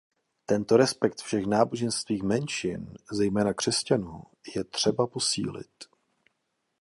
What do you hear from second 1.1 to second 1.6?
všech